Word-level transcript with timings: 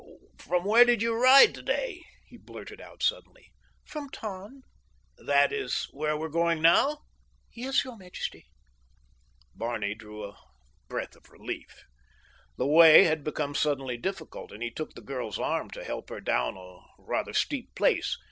"From 0.39 0.65
where 0.65 0.83
did 0.83 1.03
you 1.03 1.13
ride 1.13 1.53
today?" 1.53 2.01
he 2.25 2.35
blurted 2.35 2.81
out 2.81 3.03
suddenly. 3.03 3.51
"From 3.85 4.09
Tann." 4.09 4.63
"That 5.23 5.53
is 5.53 5.89
where 5.91 6.17
we 6.17 6.25
are 6.25 6.27
going 6.29 6.59
now?" 6.59 7.01
"Yes, 7.53 7.83
your 7.83 7.95
majesty." 7.95 8.47
Barney 9.53 9.93
drew 9.93 10.27
a 10.27 10.37
breath 10.87 11.15
of 11.15 11.29
relief. 11.29 11.83
The 12.57 12.65
way 12.65 13.03
had 13.03 13.23
become 13.23 13.53
suddenly 13.53 13.95
difficult 13.97 14.51
and 14.51 14.63
he 14.63 14.71
took 14.71 14.95
the 14.95 15.01
girl's 15.01 15.37
arm 15.37 15.69
to 15.69 15.83
help 15.83 16.09
her 16.09 16.19
down 16.19 16.57
a 16.57 16.79
rather 16.97 17.33
steep 17.33 17.75
place. 17.75 18.17